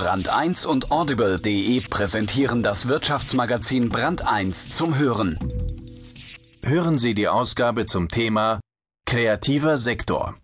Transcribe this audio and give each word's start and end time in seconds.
Brand 0.00 0.30
1 0.30 0.64
und 0.64 0.92
Audible.de 0.92 1.78
präsentieren 1.82 2.62
das 2.62 2.88
Wirtschaftsmagazin 2.88 3.90
Brand 3.90 4.26
1 4.26 4.70
zum 4.70 4.96
Hören. 4.96 5.38
Hören 6.62 6.96
Sie 6.96 7.12
die 7.12 7.28
Ausgabe 7.28 7.84
zum 7.84 8.08
Thema 8.08 8.60
Kreativer 9.04 9.76
Sektor. 9.76 10.38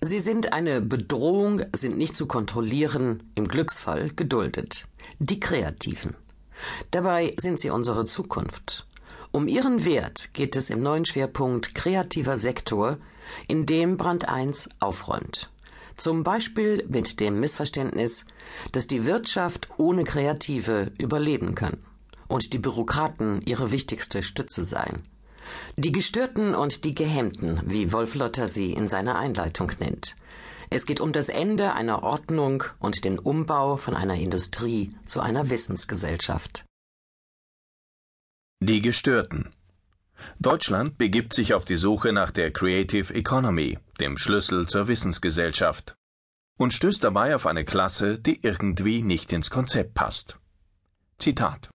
Sie 0.00 0.18
sind 0.18 0.52
eine 0.52 0.80
Bedrohung, 0.80 1.62
sind 1.72 1.96
nicht 1.96 2.16
zu 2.16 2.26
kontrollieren, 2.26 3.30
im 3.36 3.46
Glücksfall 3.46 4.10
geduldet. 4.10 4.88
Die 5.20 5.38
Kreativen. 5.38 6.16
Dabei 6.90 7.32
sind 7.38 7.60
sie 7.60 7.70
unsere 7.70 8.06
Zukunft. 8.06 8.88
Um 9.30 9.46
ihren 9.46 9.84
Wert 9.84 10.34
geht 10.34 10.56
es 10.56 10.68
im 10.70 10.82
neuen 10.82 11.04
Schwerpunkt 11.04 11.76
Kreativer 11.76 12.36
Sektor, 12.36 12.98
in 13.46 13.66
dem 13.66 13.96
Brand 13.96 14.28
1 14.28 14.68
aufräumt. 14.80 15.48
Zum 16.00 16.22
Beispiel 16.22 16.86
mit 16.88 17.20
dem 17.20 17.40
Missverständnis, 17.40 18.24
dass 18.72 18.86
die 18.86 19.04
Wirtschaft 19.04 19.68
ohne 19.76 20.04
Kreative 20.04 20.90
überleben 20.98 21.54
kann 21.54 21.76
und 22.26 22.54
die 22.54 22.58
Bürokraten 22.58 23.42
ihre 23.42 23.70
wichtigste 23.70 24.22
Stütze 24.22 24.64
seien. 24.64 25.02
Die 25.76 25.92
Gestörten 25.92 26.54
und 26.54 26.84
die 26.84 26.94
Gehemmten, 26.94 27.60
wie 27.66 27.92
Wolf 27.92 28.14
Lotter 28.14 28.48
sie 28.48 28.72
in 28.72 28.88
seiner 28.88 29.18
Einleitung 29.18 29.72
nennt. 29.78 30.16
Es 30.70 30.86
geht 30.86 31.00
um 31.00 31.12
das 31.12 31.28
Ende 31.28 31.74
einer 31.74 32.02
Ordnung 32.02 32.64
und 32.78 33.04
den 33.04 33.18
Umbau 33.18 33.76
von 33.76 33.94
einer 33.94 34.14
Industrie 34.14 34.88
zu 35.04 35.20
einer 35.20 35.50
Wissensgesellschaft. 35.50 36.64
Die 38.62 38.80
Gestörten. 38.80 39.50
Deutschland 40.38 40.96
begibt 40.96 41.34
sich 41.34 41.52
auf 41.52 41.66
die 41.66 41.76
Suche 41.76 42.14
nach 42.14 42.30
der 42.30 42.52
Creative 42.52 43.12
Economy, 43.12 43.78
dem 44.00 44.16
Schlüssel 44.16 44.66
zur 44.66 44.88
Wissensgesellschaft, 44.88 45.94
und 46.58 46.72
stößt 46.72 47.04
dabei 47.04 47.34
auf 47.34 47.46
eine 47.46 47.64
Klasse, 47.64 48.18
die 48.18 48.40
irgendwie 48.42 49.02
nicht 49.02 49.32
ins 49.32 49.50
Konzept 49.50 49.94
passt. 49.94 50.38
Zitat 51.18 51.70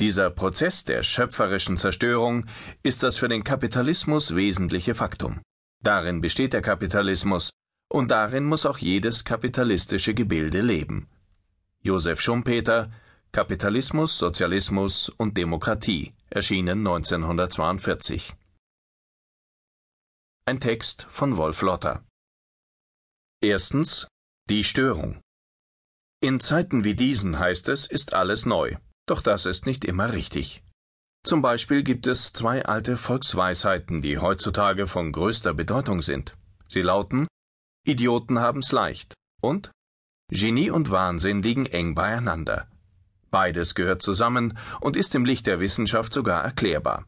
Dieser 0.00 0.30
Prozess 0.30 0.84
der 0.84 1.02
schöpferischen 1.02 1.76
Zerstörung 1.76 2.46
ist 2.82 3.02
das 3.02 3.16
für 3.18 3.28
den 3.28 3.44
Kapitalismus 3.44 4.34
wesentliche 4.34 4.94
Faktum. 4.94 5.40
Darin 5.82 6.20
besteht 6.20 6.52
der 6.52 6.62
Kapitalismus, 6.62 7.50
und 7.88 8.10
darin 8.10 8.44
muss 8.44 8.66
auch 8.66 8.78
jedes 8.78 9.24
kapitalistische 9.24 10.14
Gebilde 10.14 10.60
leben. 10.60 11.08
Josef 11.80 12.20
Schumpeter 12.20 12.90
Kapitalismus, 13.30 14.18
Sozialismus 14.18 15.10
und 15.10 15.36
Demokratie, 15.36 16.14
erschienen 16.30 16.78
1942. 16.78 18.34
Ein 20.48 20.60
Text 20.60 21.06
von 21.10 21.36
Wolf 21.36 21.60
Lotter. 21.60 22.06
Erstens 23.42 24.08
die 24.48 24.64
Störung. 24.64 25.20
In 26.22 26.40
Zeiten 26.40 26.84
wie 26.84 26.94
diesen 26.94 27.38
heißt 27.38 27.68
es, 27.68 27.84
ist 27.84 28.14
alles 28.14 28.46
neu, 28.46 28.76
doch 29.04 29.20
das 29.20 29.44
ist 29.44 29.66
nicht 29.66 29.84
immer 29.84 30.14
richtig. 30.14 30.62
Zum 31.22 31.42
Beispiel 31.42 31.82
gibt 31.82 32.06
es 32.06 32.32
zwei 32.32 32.64
alte 32.64 32.96
Volksweisheiten, 32.96 34.00
die 34.00 34.16
heutzutage 34.16 34.86
von 34.86 35.12
größter 35.12 35.52
Bedeutung 35.52 36.00
sind. 36.00 36.34
Sie 36.66 36.80
lauten 36.80 37.28
Idioten 37.86 38.40
haben's 38.40 38.72
leicht 38.72 39.12
und 39.42 39.70
Genie 40.32 40.70
und 40.70 40.90
Wahnsinn 40.90 41.42
liegen 41.42 41.66
eng 41.66 41.94
beieinander. 41.94 42.70
Beides 43.30 43.74
gehört 43.74 44.00
zusammen 44.00 44.56
und 44.80 44.96
ist 44.96 45.14
im 45.14 45.26
Licht 45.26 45.46
der 45.46 45.60
Wissenschaft 45.60 46.14
sogar 46.14 46.42
erklärbar. 46.42 47.04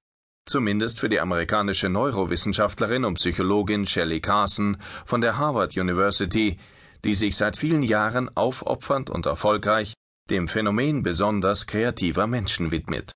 Zumindest 0.50 0.98
für 0.98 1.08
die 1.08 1.20
amerikanische 1.20 1.88
Neurowissenschaftlerin 1.88 3.04
und 3.04 3.14
Psychologin 3.14 3.86
Shelley 3.86 4.20
Carson 4.20 4.78
von 5.06 5.20
der 5.20 5.38
Harvard 5.38 5.76
University, 5.76 6.58
die 7.04 7.14
sich 7.14 7.36
seit 7.36 7.56
vielen 7.56 7.84
Jahren 7.84 8.36
aufopfernd 8.36 9.10
und 9.10 9.26
erfolgreich 9.26 9.94
dem 10.28 10.48
Phänomen 10.48 11.04
besonders 11.04 11.68
kreativer 11.68 12.26
Menschen 12.26 12.72
widmet. 12.72 13.12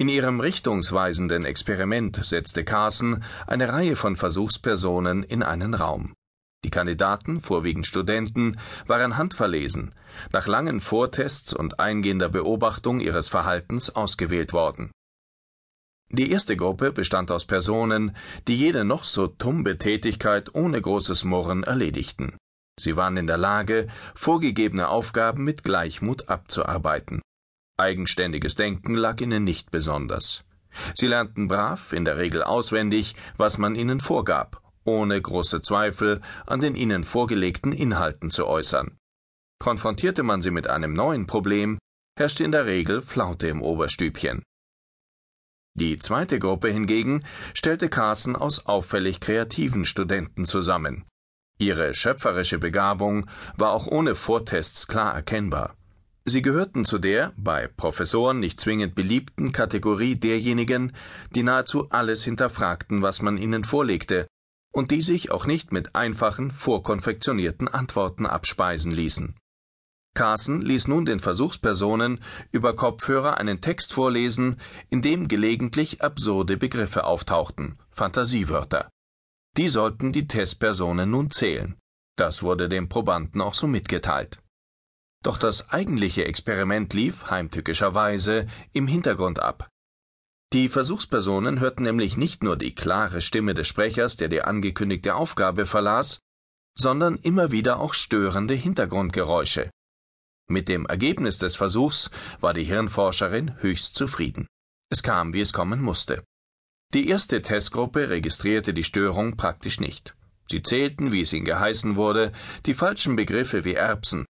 In 0.00 0.08
ihrem 0.08 0.40
richtungsweisenden 0.40 1.44
Experiment 1.44 2.16
setzte 2.24 2.64
Carson 2.64 3.22
eine 3.46 3.68
Reihe 3.68 3.94
von 3.94 4.16
Versuchspersonen 4.16 5.22
in 5.22 5.44
einen 5.44 5.74
Raum. 5.74 6.12
Die 6.64 6.70
Kandidaten, 6.70 7.40
vorwiegend 7.40 7.86
Studenten, 7.86 8.58
waren 8.88 9.16
handverlesen, 9.16 9.94
nach 10.32 10.48
langen 10.48 10.80
Vortests 10.80 11.54
und 11.54 11.78
eingehender 11.78 12.28
Beobachtung 12.28 12.98
ihres 12.98 13.28
Verhaltens 13.28 13.94
ausgewählt 13.94 14.52
worden. 14.52 14.90
Die 16.10 16.30
erste 16.30 16.56
Gruppe 16.56 16.92
bestand 16.92 17.30
aus 17.30 17.44
Personen, 17.44 18.16
die 18.46 18.56
jede 18.56 18.84
noch 18.84 19.04
so 19.04 19.26
tumbe 19.26 19.78
Tätigkeit 19.78 20.54
ohne 20.54 20.80
großes 20.80 21.24
Murren 21.24 21.62
erledigten. 21.62 22.36
Sie 22.78 22.96
waren 22.96 23.16
in 23.16 23.26
der 23.26 23.38
Lage, 23.38 23.88
vorgegebene 24.14 24.88
Aufgaben 24.88 25.44
mit 25.44 25.62
Gleichmut 25.62 26.28
abzuarbeiten. 26.28 27.22
Eigenständiges 27.78 28.54
Denken 28.54 28.94
lag 28.94 29.20
ihnen 29.20 29.44
nicht 29.44 29.70
besonders. 29.70 30.44
Sie 30.94 31.06
lernten 31.06 31.48
brav, 31.48 31.92
in 31.92 32.04
der 32.04 32.18
Regel 32.18 32.42
auswendig, 32.42 33.16
was 33.36 33.58
man 33.58 33.74
ihnen 33.74 34.00
vorgab 34.00 34.62
ohne 34.86 35.20
große 35.20 35.60
Zweifel 35.60 36.20
an 36.46 36.60
den 36.60 36.74
ihnen 36.74 37.04
vorgelegten 37.04 37.72
Inhalten 37.72 38.30
zu 38.30 38.46
äußern. 38.46 38.96
Konfrontierte 39.58 40.22
man 40.22 40.42
sie 40.42 40.50
mit 40.50 40.68
einem 40.68 40.92
neuen 40.92 41.26
Problem, 41.26 41.78
herrschte 42.18 42.44
in 42.44 42.52
der 42.52 42.66
Regel 42.66 43.02
Flaute 43.02 43.48
im 43.48 43.62
Oberstübchen. 43.62 44.42
Die 45.78 45.98
zweite 45.98 46.38
Gruppe 46.38 46.68
hingegen 46.68 47.22
stellte 47.52 47.90
Carson 47.90 48.34
aus 48.34 48.64
auffällig 48.64 49.20
kreativen 49.20 49.84
Studenten 49.84 50.46
zusammen. 50.46 51.04
Ihre 51.58 51.92
schöpferische 51.92 52.58
Begabung 52.58 53.26
war 53.58 53.72
auch 53.72 53.86
ohne 53.86 54.14
Vortests 54.14 54.88
klar 54.88 55.14
erkennbar. 55.14 55.76
Sie 56.24 56.40
gehörten 56.40 56.86
zu 56.86 56.98
der, 56.98 57.34
bei 57.36 57.68
Professoren 57.68 58.40
nicht 58.40 58.58
zwingend 58.58 58.94
beliebten 58.94 59.52
Kategorie 59.52 60.16
derjenigen, 60.16 60.92
die 61.34 61.42
nahezu 61.42 61.90
alles 61.90 62.24
hinterfragten, 62.24 63.02
was 63.02 63.20
man 63.20 63.36
ihnen 63.36 63.62
vorlegte, 63.62 64.26
und 64.72 64.90
die 64.90 65.02
sich 65.02 65.30
auch 65.30 65.44
nicht 65.44 65.72
mit 65.72 65.94
einfachen, 65.94 66.50
vorkonfektionierten 66.50 67.68
Antworten 67.68 68.24
abspeisen 68.24 68.92
ließen. 68.92 69.34
Carson 70.16 70.62
ließ 70.62 70.88
nun 70.88 71.04
den 71.04 71.20
Versuchspersonen 71.20 72.20
über 72.50 72.74
Kopfhörer 72.74 73.38
einen 73.38 73.60
Text 73.60 73.92
vorlesen, 73.92 74.58
in 74.90 75.02
dem 75.02 75.28
gelegentlich 75.28 76.02
absurde 76.02 76.56
Begriffe 76.56 77.04
auftauchten, 77.04 77.78
Fantasiewörter. 77.90 78.90
Die 79.56 79.68
sollten 79.68 80.12
die 80.12 80.26
Testpersonen 80.26 81.10
nun 81.10 81.30
zählen. 81.30 81.76
Das 82.16 82.42
wurde 82.42 82.68
dem 82.68 82.88
Probanden 82.88 83.42
auch 83.42 83.54
so 83.54 83.66
mitgeteilt. 83.66 84.38
Doch 85.22 85.36
das 85.36 85.70
eigentliche 85.70 86.24
Experiment 86.24 86.94
lief 86.94 87.30
heimtückischerweise 87.30 88.46
im 88.72 88.86
Hintergrund 88.86 89.38
ab. 89.38 89.68
Die 90.54 90.68
Versuchspersonen 90.68 91.60
hörten 91.60 91.82
nämlich 91.82 92.16
nicht 92.16 92.42
nur 92.42 92.56
die 92.56 92.74
klare 92.74 93.20
Stimme 93.20 93.52
des 93.52 93.68
Sprechers, 93.68 94.16
der 94.16 94.28
die 94.28 94.42
angekündigte 94.42 95.14
Aufgabe 95.14 95.66
verlas, 95.66 96.20
sondern 96.74 97.16
immer 97.16 97.50
wieder 97.50 97.80
auch 97.80 97.92
störende 97.92 98.54
Hintergrundgeräusche. 98.54 99.70
Mit 100.48 100.68
dem 100.68 100.86
Ergebnis 100.86 101.38
des 101.38 101.56
Versuchs 101.56 102.10
war 102.40 102.54
die 102.54 102.64
Hirnforscherin 102.64 103.56
höchst 103.60 103.94
zufrieden. 103.94 104.46
Es 104.90 105.02
kam, 105.02 105.32
wie 105.32 105.40
es 105.40 105.52
kommen 105.52 105.82
musste. 105.82 106.22
Die 106.94 107.08
erste 107.08 107.42
Testgruppe 107.42 108.08
registrierte 108.10 108.72
die 108.72 108.84
Störung 108.84 109.36
praktisch 109.36 109.80
nicht. 109.80 110.14
Sie 110.48 110.62
zählten, 110.62 111.10
wie 111.10 111.22
es 111.22 111.32
ihnen 111.32 111.44
geheißen 111.44 111.96
wurde, 111.96 112.32
die 112.66 112.74
falschen 112.74 113.16
Begriffe 113.16 113.64
wie 113.64 113.74
Erbsen, 113.74 114.24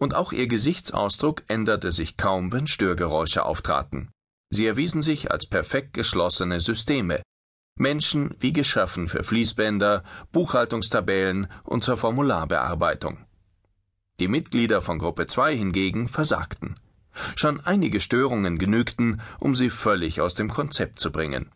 und 0.00 0.14
auch 0.14 0.32
ihr 0.32 0.48
Gesichtsausdruck 0.48 1.44
änderte 1.46 1.92
sich 1.92 2.16
kaum, 2.16 2.52
wenn 2.52 2.66
Störgeräusche 2.66 3.44
auftraten. 3.44 4.10
Sie 4.52 4.66
erwiesen 4.66 5.02
sich 5.02 5.30
als 5.30 5.46
perfekt 5.46 5.92
geschlossene 5.92 6.58
Systeme, 6.58 7.22
Menschen 7.78 8.34
wie 8.40 8.52
geschaffen 8.52 9.06
für 9.06 9.22
Fließbänder, 9.22 10.02
Buchhaltungstabellen 10.32 11.46
und 11.62 11.84
zur 11.84 11.96
Formularbearbeitung. 11.96 13.24
Die 14.20 14.28
Mitglieder 14.28 14.82
von 14.82 14.98
Gruppe 14.98 15.26
2 15.26 15.56
hingegen 15.56 16.06
versagten. 16.06 16.74
Schon 17.36 17.58
einige 17.60 18.00
Störungen 18.00 18.58
genügten, 18.58 19.22
um 19.38 19.54
sie 19.54 19.70
völlig 19.70 20.20
aus 20.20 20.34
dem 20.34 20.50
Konzept 20.50 21.00
zu 21.00 21.10
bringen. 21.10 21.48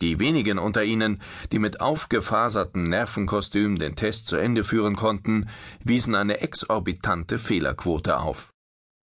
Die 0.00 0.20
wenigen 0.20 0.60
unter 0.60 0.84
ihnen, 0.84 1.20
die 1.50 1.58
mit 1.58 1.80
aufgefaserten 1.80 2.84
Nervenkostüm 2.84 3.80
den 3.80 3.96
Test 3.96 4.28
zu 4.28 4.36
Ende 4.36 4.62
führen 4.62 4.94
konnten, 4.94 5.48
wiesen 5.82 6.14
eine 6.14 6.40
exorbitante 6.42 7.40
Fehlerquote 7.40 8.20
auf. 8.20 8.50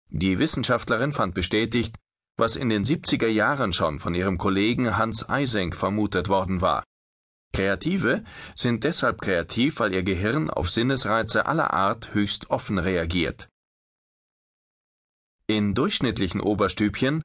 Die 0.09 0.39
Wissenschaftlerin 0.39 1.11
fand 1.11 1.33
bestätigt, 1.33 1.95
was 2.37 2.55
in 2.55 2.69
den 2.69 2.85
70er 2.85 3.27
Jahren 3.27 3.73
schon 3.73 3.99
von 3.99 4.15
ihrem 4.15 4.37
Kollegen 4.37 4.97
Hans 4.97 5.23
Eysenck 5.27 5.75
vermutet 5.75 6.29
worden 6.29 6.61
war. 6.61 6.83
Kreative 7.55 8.21
sind 8.53 8.83
deshalb 8.83 9.21
kreativ, 9.21 9.79
weil 9.79 9.93
ihr 9.93 10.03
Gehirn 10.03 10.49
auf 10.49 10.69
Sinnesreize 10.69 11.45
aller 11.45 11.73
Art 11.73 12.13
höchst 12.13 12.49
offen 12.49 12.79
reagiert. 12.79 13.47
In 15.47 15.73
durchschnittlichen 15.73 16.41
Oberstübchen 16.41 17.21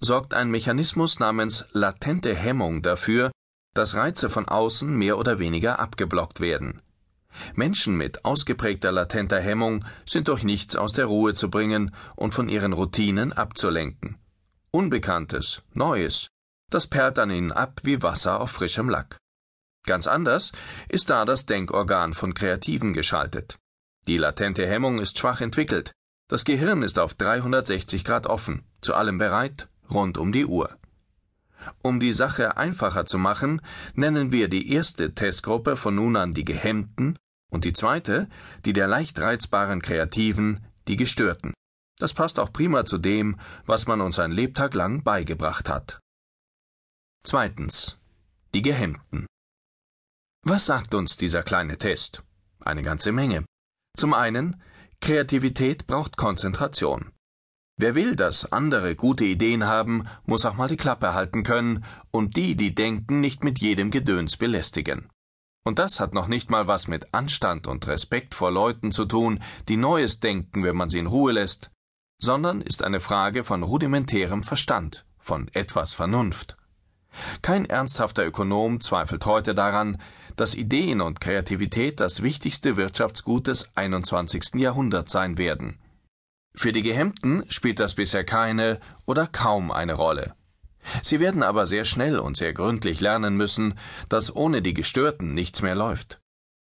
sorgt 0.00 0.34
ein 0.34 0.52
Mechanismus 0.52 1.18
namens 1.18 1.64
latente 1.72 2.32
Hemmung 2.32 2.82
dafür, 2.82 3.32
dass 3.74 3.96
Reize 3.96 4.30
von 4.30 4.46
außen 4.46 4.88
mehr 4.96 5.18
oder 5.18 5.40
weniger 5.40 5.80
abgeblockt 5.80 6.38
werden. 6.38 6.80
Menschen 7.56 7.96
mit 7.96 8.24
ausgeprägter 8.24 8.92
latenter 8.92 9.40
Hemmung 9.40 9.84
sind 10.06 10.28
durch 10.28 10.44
nichts 10.44 10.76
aus 10.76 10.92
der 10.92 11.06
Ruhe 11.06 11.34
zu 11.34 11.50
bringen 11.50 11.92
und 12.14 12.34
von 12.34 12.48
ihren 12.48 12.72
Routinen 12.72 13.32
abzulenken. 13.32 14.16
Unbekanntes, 14.70 15.62
Neues, 15.72 16.28
das 16.70 16.86
perlt 16.86 17.18
an 17.18 17.32
ihnen 17.32 17.50
ab 17.50 17.80
wie 17.82 18.00
Wasser 18.00 18.40
auf 18.40 18.52
frischem 18.52 18.88
Lack. 18.88 19.21
Ganz 19.84 20.06
anders 20.06 20.52
ist 20.88 21.10
da 21.10 21.24
das 21.24 21.46
Denkorgan 21.46 22.14
von 22.14 22.34
Kreativen 22.34 22.92
geschaltet. 22.92 23.58
Die 24.06 24.16
latente 24.16 24.66
Hemmung 24.66 24.98
ist 24.98 25.18
schwach 25.18 25.40
entwickelt. 25.40 25.92
Das 26.28 26.44
Gehirn 26.44 26.82
ist 26.82 26.98
auf 26.98 27.14
360 27.14 28.04
Grad 28.04 28.26
offen, 28.26 28.64
zu 28.80 28.94
allem 28.94 29.18
bereit, 29.18 29.68
rund 29.90 30.18
um 30.18 30.32
die 30.32 30.46
Uhr. 30.46 30.76
Um 31.82 32.00
die 32.00 32.12
Sache 32.12 32.56
einfacher 32.56 33.06
zu 33.06 33.18
machen, 33.18 33.60
nennen 33.94 34.32
wir 34.32 34.48
die 34.48 34.72
erste 34.72 35.14
Testgruppe 35.14 35.76
von 35.76 35.94
nun 35.94 36.16
an 36.16 36.34
die 36.34 36.44
Gehemmten 36.44 37.16
und 37.50 37.64
die 37.64 37.72
zweite, 37.72 38.28
die 38.64 38.72
der 38.72 38.88
leicht 38.88 39.20
reizbaren 39.20 39.82
Kreativen, 39.82 40.66
die 40.88 40.96
Gestörten. 40.96 41.54
Das 41.98 42.14
passt 42.14 42.40
auch 42.40 42.52
prima 42.52 42.84
zu 42.84 42.98
dem, 42.98 43.38
was 43.66 43.86
man 43.86 44.00
uns 44.00 44.18
ein 44.18 44.32
Lebtag 44.32 44.74
lang 44.74 45.04
beigebracht 45.04 45.68
hat. 45.68 46.00
Zweitens. 47.22 47.98
Die 48.54 48.62
Gehemmten. 48.62 49.26
Was 50.44 50.66
sagt 50.66 50.92
uns 50.94 51.16
dieser 51.16 51.44
kleine 51.44 51.78
Test? 51.78 52.24
Eine 52.58 52.82
ganze 52.82 53.12
Menge. 53.12 53.44
Zum 53.96 54.12
einen, 54.12 54.60
Kreativität 55.00 55.86
braucht 55.86 56.16
Konzentration. 56.16 57.12
Wer 57.78 57.94
will, 57.94 58.16
dass 58.16 58.50
andere 58.50 58.96
gute 58.96 59.24
Ideen 59.24 59.64
haben, 59.64 60.08
muss 60.26 60.44
auch 60.44 60.54
mal 60.54 60.66
die 60.66 60.76
Klappe 60.76 61.14
halten 61.14 61.44
können 61.44 61.84
und 62.10 62.36
die, 62.36 62.56
die 62.56 62.74
denken, 62.74 63.20
nicht 63.20 63.44
mit 63.44 63.60
jedem 63.60 63.92
Gedöns 63.92 64.36
belästigen. 64.36 65.08
Und 65.62 65.78
das 65.78 66.00
hat 66.00 66.12
noch 66.12 66.26
nicht 66.26 66.50
mal 66.50 66.66
was 66.66 66.88
mit 66.88 67.14
Anstand 67.14 67.68
und 67.68 67.86
Respekt 67.86 68.34
vor 68.34 68.50
Leuten 68.50 68.90
zu 68.90 69.04
tun, 69.04 69.38
die 69.68 69.76
Neues 69.76 70.18
denken, 70.18 70.64
wenn 70.64 70.74
man 70.74 70.90
sie 70.90 70.98
in 70.98 71.06
Ruhe 71.06 71.30
lässt, 71.30 71.70
sondern 72.20 72.62
ist 72.62 72.82
eine 72.82 72.98
Frage 72.98 73.44
von 73.44 73.62
rudimentärem 73.62 74.42
Verstand, 74.42 75.06
von 75.18 75.46
etwas 75.52 75.94
Vernunft. 75.94 76.56
Kein 77.42 77.64
ernsthafter 77.66 78.26
Ökonom 78.26 78.80
zweifelt 78.80 79.24
heute 79.24 79.54
daran, 79.54 80.00
dass 80.36 80.54
Ideen 80.54 81.00
und 81.00 81.20
Kreativität 81.20 82.00
das 82.00 82.22
wichtigste 82.22 82.76
Wirtschaftsgut 82.76 83.46
des 83.46 83.70
21. 83.76 84.54
Jahrhunderts 84.54 85.12
sein 85.12 85.38
werden. 85.38 85.78
Für 86.54 86.72
die 86.72 86.82
Gehemmten 86.82 87.44
spielt 87.48 87.80
das 87.80 87.94
bisher 87.94 88.24
keine 88.24 88.80
oder 89.06 89.26
kaum 89.26 89.70
eine 89.70 89.94
Rolle. 89.94 90.34
Sie 91.02 91.20
werden 91.20 91.42
aber 91.42 91.66
sehr 91.66 91.84
schnell 91.84 92.18
und 92.18 92.36
sehr 92.36 92.52
gründlich 92.52 93.00
lernen 93.00 93.36
müssen, 93.36 93.78
dass 94.08 94.34
ohne 94.34 94.62
die 94.62 94.74
Gestörten 94.74 95.32
nichts 95.32 95.62
mehr 95.62 95.74
läuft. 95.74 96.20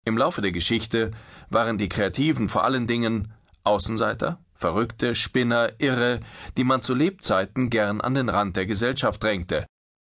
Im 0.05 0.17
Laufe 0.17 0.41
der 0.41 0.51
Geschichte 0.51 1.11
waren 1.49 1.77
die 1.77 1.89
Kreativen 1.89 2.49
vor 2.49 2.63
allen 2.63 2.87
Dingen 2.87 3.33
Außenseiter, 3.63 4.39
Verrückte, 4.53 5.15
Spinner, 5.15 5.73
Irre, 5.79 6.21
die 6.57 6.63
man 6.63 6.81
zu 6.81 6.93
Lebzeiten 6.93 7.69
gern 7.69 7.99
an 7.99 8.13
den 8.13 8.29
Rand 8.29 8.55
der 8.55 8.65
Gesellschaft 8.65 9.21
drängte, 9.21 9.65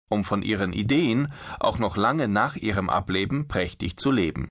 um 0.09 0.23
von 0.23 0.41
ihren 0.41 0.73
Ideen 0.73 1.31
auch 1.59 1.79
noch 1.79 1.97
lange 1.97 2.27
nach 2.27 2.55
ihrem 2.55 2.89
Ableben 2.89 3.47
prächtig 3.47 3.97
zu 3.97 4.11
leben. 4.11 4.47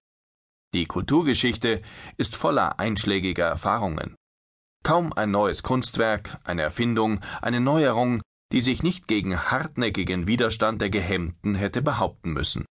Die 0.74 0.86
Kulturgeschichte 0.86 1.82
ist 2.16 2.36
voller 2.36 2.78
einschlägiger 2.78 3.46
Erfahrungen. 3.46 4.14
Kaum 4.82 5.12
ein 5.12 5.30
neues 5.30 5.62
Kunstwerk, 5.62 6.38
eine 6.44 6.62
Erfindung, 6.62 7.20
eine 7.40 7.60
Neuerung 7.60 8.22
die 8.52 8.60
sich 8.60 8.82
nicht 8.82 9.08
gegen 9.08 9.50
hartnäckigen 9.50 10.26
Widerstand 10.26 10.80
der 10.80 10.90
Gehemmten 10.90 11.54
hätte 11.54 11.80
behaupten 11.80 12.32
müssen. 12.32 12.66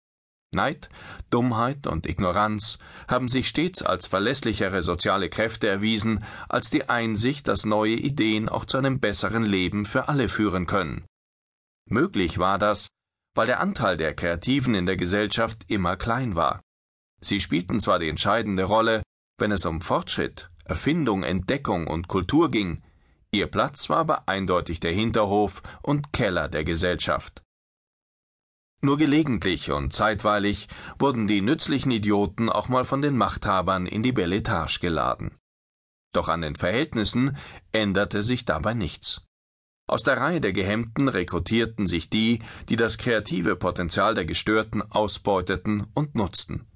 Neid, 0.54 0.90
Dummheit 1.30 1.86
und 1.86 2.08
Ignoranz 2.08 2.80
haben 3.08 3.28
sich 3.28 3.48
stets 3.48 3.84
als 3.84 4.08
verlässlichere 4.08 4.82
soziale 4.82 5.30
Kräfte 5.30 5.68
erwiesen 5.68 6.24
als 6.50 6.70
die 6.70 6.90
Einsicht, 6.90 7.48
dass 7.48 7.66
neue 7.66 7.96
Ideen 7.96 8.50
auch 8.50 8.66
zu 8.66 8.78
einem 8.78 9.00
besseren 9.00 9.44
Leben 9.44 9.86
für 9.86 10.08
alle 10.08 10.30
führen 10.30 10.66
können. 10.66 11.06
Möglich 11.88 12.38
war 12.38 12.60
das, 12.60 12.88
weil 13.36 13.48
der 13.48 13.60
Anteil 13.60 13.98
der 13.98 14.14
Kreativen 14.14 14.76
in 14.76 14.86
der 14.86 14.98
Gesellschaft 14.98 15.64
immer 15.68 15.96
klein 15.96 16.36
war. 16.36 16.62
Sie 17.22 17.40
spielten 17.40 17.80
zwar 17.80 18.00
die 18.00 18.10
entscheidende 18.10 18.64
Rolle, 18.64 19.04
wenn 19.38 19.52
es 19.52 19.66
um 19.66 19.82
Fortschritt, 19.82 20.50
Erfindung, 20.66 21.24
Entdeckung 21.24 21.88
und 21.88 22.08
Kultur 22.08 22.52
ging, 22.52 22.84
Ihr 23.32 23.48
Platz 23.48 23.90
war 23.90 23.98
aber 23.98 24.28
eindeutig 24.30 24.80
der 24.80 24.94
Hinterhof 24.94 25.62
und 25.82 26.14
Keller 26.14 26.48
der 26.48 26.64
Gesellschaft. 26.64 27.44
Nur 28.82 28.98
gelegentlich 28.98 29.72
und 29.72 29.92
zeitweilig 29.92 30.68
wurden 30.98 31.28
die 31.28 31.42
nützlichen 31.42 31.92
Idioten 31.92 32.50
auch 32.50 32.70
mal 32.70 32.86
von 32.86 33.02
den 33.02 33.18
Machthabern 33.18 33.86
in 33.86 34.04
die 34.04 34.12
Belle 34.12 34.38
Etage 34.38 34.80
geladen. 34.80 35.36
Doch 36.14 36.30
an 36.30 36.42
den 36.42 36.56
Verhältnissen 36.56 37.36
änderte 37.72 38.24
sich 38.24 38.46
dabei 38.46 38.74
nichts. 38.74 39.27
Aus 39.90 40.04
der 40.04 40.18
Reihe 40.18 40.42
der 40.42 40.52
Gehemmten 40.52 41.08
rekrutierten 41.08 41.88
sich 41.88 42.10
die, 42.10 42.42
die 42.68 42.76
das 42.76 42.98
kreative 42.98 43.56
Potenzial 43.56 44.16
der 44.16 44.26
Gestörten 44.26 44.82
ausbeuteten 44.82 45.88
und 45.94 46.14
nutzten. 46.14 46.68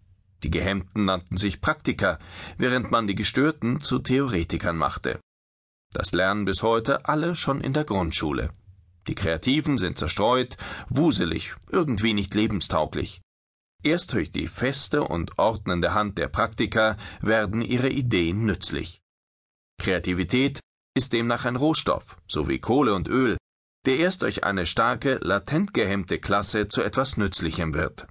Die 0.43 0.49
Gehemmten 0.49 1.03
nannten 1.05 1.35
sich 1.35 1.59
Praktiker, 1.59 2.19
während 2.57 2.89
man 2.89 3.07
die 3.07 3.15
Gestörten 3.15 3.81
zu 3.81 3.99
Theoretikern 3.99 4.77
machte. 4.77 5.19
Das 5.93 6.13
lernen 6.13 6.45
bis 6.45 6.63
heute 6.63 7.05
alle 7.05 7.35
schon 7.35 7.59
in 7.59 7.73
der 7.73 7.83
Grundschule. 7.83 8.51
Die 9.07 9.15
Kreativen 9.15 9.77
sind 9.77 9.97
zerstreut, 9.97 10.55
wuselig, 10.87 11.55
irgendwie 11.69 12.13
nicht 12.13 12.33
lebenstauglich. 12.33 13.21
Erst 13.83 14.13
durch 14.13 14.31
die 14.31 14.47
feste 14.47 15.03
und 15.03 15.37
ordnende 15.37 15.93
Hand 15.93 16.17
der 16.17 16.27
Praktiker 16.27 16.95
werden 17.19 17.61
ihre 17.61 17.89
Ideen 17.89 18.45
nützlich. 18.45 19.01
Kreativität 19.79 20.59
ist 20.93 21.13
demnach 21.13 21.45
ein 21.45 21.55
Rohstoff, 21.55 22.17
so 22.27 22.47
wie 22.47 22.59
Kohle 22.59 22.93
und 22.93 23.07
Öl, 23.07 23.37
der 23.85 23.97
erst 23.97 24.21
durch 24.21 24.43
eine 24.43 24.65
starke, 24.65 25.19
latent 25.21 25.73
gehemmte 25.73 26.19
Klasse 26.19 26.67
zu 26.67 26.83
etwas 26.83 27.17
Nützlichem 27.17 27.73
wird. 27.73 28.07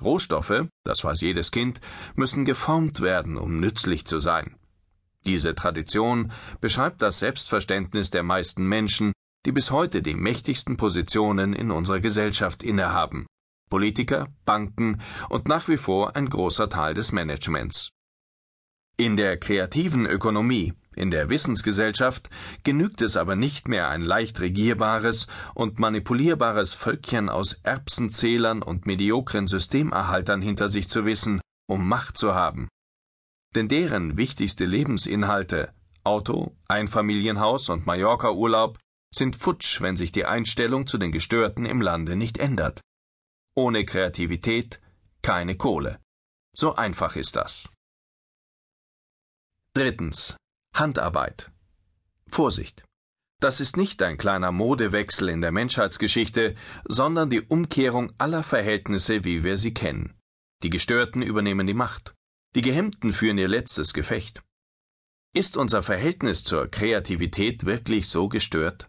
Rohstoffe, 0.00 0.66
das 0.84 1.02
weiß 1.02 1.20
jedes 1.22 1.50
Kind, 1.50 1.80
müssen 2.14 2.44
geformt 2.44 3.00
werden, 3.00 3.36
um 3.36 3.58
nützlich 3.58 4.04
zu 4.06 4.20
sein. 4.20 4.56
Diese 5.24 5.54
Tradition 5.54 6.30
beschreibt 6.60 7.02
das 7.02 7.18
Selbstverständnis 7.18 8.10
der 8.10 8.22
meisten 8.22 8.64
Menschen, 8.66 9.12
die 9.44 9.52
bis 9.52 9.70
heute 9.70 10.02
die 10.02 10.14
mächtigsten 10.14 10.76
Positionen 10.76 11.52
in 11.52 11.70
unserer 11.70 12.00
Gesellschaft 12.00 12.62
innehaben 12.62 13.26
Politiker, 13.68 14.28
Banken 14.44 15.00
und 15.28 15.46
nach 15.46 15.68
wie 15.68 15.76
vor 15.76 16.16
ein 16.16 16.28
großer 16.28 16.68
Teil 16.68 16.94
des 16.94 17.12
Managements. 17.12 17.90
In 18.96 19.16
der 19.16 19.36
kreativen 19.36 20.06
Ökonomie, 20.06 20.72
in 20.98 21.10
der 21.10 21.30
Wissensgesellschaft 21.30 22.28
genügt 22.64 23.00
es 23.00 23.16
aber 23.16 23.36
nicht 23.36 23.68
mehr 23.68 23.88
ein 23.88 24.02
leicht 24.02 24.40
regierbares 24.40 25.26
und 25.54 25.78
manipulierbares 25.78 26.74
Völkchen 26.74 27.28
aus 27.28 27.54
Erbsenzählern 27.62 28.62
und 28.62 28.86
mediokren 28.86 29.46
Systemerhaltern 29.46 30.42
hinter 30.42 30.68
sich 30.68 30.88
zu 30.88 31.06
wissen, 31.06 31.40
um 31.68 31.88
Macht 31.88 32.18
zu 32.18 32.34
haben. 32.34 32.68
Denn 33.54 33.68
deren 33.68 34.16
wichtigste 34.16 34.64
Lebensinhalte 34.64 35.72
Auto, 36.04 36.56
Einfamilienhaus 36.68 37.68
und 37.68 37.86
Mallorca-Urlaub 37.86 38.78
sind 39.14 39.36
futsch, 39.36 39.80
wenn 39.80 39.96
sich 39.96 40.12
die 40.12 40.24
Einstellung 40.24 40.86
zu 40.86 40.98
den 40.98 41.12
Gestörten 41.12 41.64
im 41.64 41.80
Lande 41.80 42.16
nicht 42.16 42.38
ändert. 42.38 42.80
Ohne 43.54 43.84
Kreativität 43.84 44.80
keine 45.22 45.56
Kohle. 45.56 46.00
So 46.54 46.74
einfach 46.74 47.16
ist 47.16 47.36
das. 47.36 47.68
Drittens. 49.74 50.36
Handarbeit. 50.78 51.50
Vorsicht. 52.28 52.84
Das 53.40 53.60
ist 53.60 53.76
nicht 53.76 54.00
ein 54.00 54.16
kleiner 54.16 54.52
Modewechsel 54.52 55.28
in 55.28 55.40
der 55.40 55.50
Menschheitsgeschichte, 55.50 56.54
sondern 56.84 57.30
die 57.30 57.40
Umkehrung 57.40 58.12
aller 58.18 58.44
Verhältnisse, 58.44 59.24
wie 59.24 59.42
wir 59.42 59.56
sie 59.56 59.74
kennen. 59.74 60.14
Die 60.62 60.70
Gestörten 60.70 61.22
übernehmen 61.22 61.66
die 61.66 61.74
Macht. 61.74 62.14
Die 62.54 62.62
Gehemmten 62.62 63.12
führen 63.12 63.38
ihr 63.38 63.48
letztes 63.48 63.92
Gefecht. 63.92 64.42
Ist 65.34 65.56
unser 65.56 65.82
Verhältnis 65.82 66.44
zur 66.44 66.68
Kreativität 66.68 67.66
wirklich 67.66 68.08
so 68.08 68.28
gestört? 68.28 68.88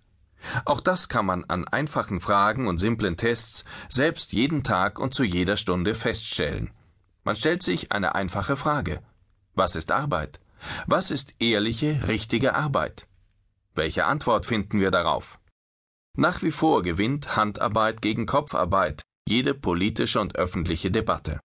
Auch 0.66 0.82
das 0.82 1.10
kann 1.10 1.26
man 1.26 1.44
an 1.46 1.68
einfachen 1.68 2.20
Fragen 2.20 2.68
und 2.68 2.78
simplen 2.78 3.18
Tests 3.18 3.66
selbst 3.88 4.32
jeden 4.34 4.64
Tag 4.64 5.00
und 5.00 5.16
zu 5.16 5.24
jeder 5.24 5.58
Stunde 5.58 5.96
feststellen. 5.96 6.70
Man 7.24 7.36
stellt 7.36 7.64
sich 7.64 7.92
eine 7.92 8.14
einfache 8.14 8.58
Frage. 8.58 9.02
Was 9.56 9.76
ist 9.76 9.92
Arbeit? 9.92 10.40
Was 10.88 11.12
ist 11.12 11.36
ehrliche, 11.40 12.08
richtige 12.08 12.56
Arbeit? 12.56 13.08
Welche 13.76 14.06
Antwort 14.06 14.46
finden 14.46 14.80
wir 14.80 14.92
darauf? 14.92 15.40
Nach 16.18 16.42
wie 16.42 16.52
vor 16.52 16.82
gewinnt 16.82 17.36
Handarbeit 17.36 18.02
gegen 18.02 18.26
Kopfarbeit 18.26 19.04
jede 19.28 19.54
politische 19.54 20.20
und 20.20 20.36
öffentliche 20.36 20.90
Debatte. 20.90 21.40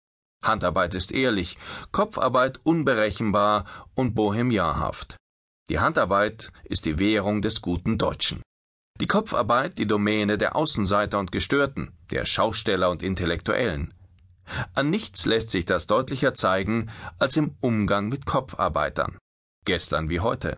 Handarbeit 0.45 0.95
ist 0.95 1.13
ehrlich, 1.13 1.59
Kopfarbeit 1.91 2.61
unberechenbar 2.63 3.65
und 3.95 4.15
bohemianhaft. 4.15 5.17
Die 5.69 5.81
Handarbeit 5.81 6.53
ist 6.65 6.85
die 6.85 6.99
Währung 6.99 7.43
des 7.43 7.61
guten 7.61 7.99
Deutschen. 7.99 8.43
Die 9.01 9.07
Kopfarbeit 9.07 9.79
die 9.79 9.87
Domäne 9.87 10.39
der 10.39 10.55
Außenseiter 10.55 11.19
und 11.19 11.33
Gestörten, 11.33 11.93
der 12.11 12.25
Schausteller 12.25 12.91
und 12.91 13.03
Intellektuellen. 13.03 13.95
An 14.75 14.91
nichts 14.91 15.27
lässt 15.27 15.51
sich 15.51 15.65
das 15.65 15.87
deutlicher 15.87 16.35
zeigen 16.35 16.91
als 17.19 17.37
im 17.37 17.57
Umgang 17.61 18.09
mit 18.09 18.27
Kopfarbeitern. 18.27 19.19
Gestern 19.65 20.11
wie 20.11 20.21
heute. 20.21 20.57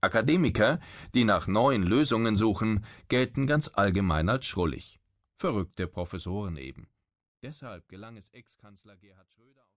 Akademiker, 0.00 0.80
die 1.14 1.24
nach 1.24 1.46
neuen 1.46 1.82
Lösungen 1.82 2.36
suchen, 2.36 2.84
gelten 3.08 3.46
ganz 3.46 3.68
allgemein 3.74 4.28
als 4.28 4.46
schrullig. 4.46 4.98
Verrückte 5.36 5.86
Professoren 5.86 6.56
eben. 6.56 6.88
Deshalb 7.42 7.88
gelang 7.88 8.16
es 8.16 8.28
Ex-Kanzler 8.28 8.96
Gerhard 8.96 9.30
Schröder 9.30 9.69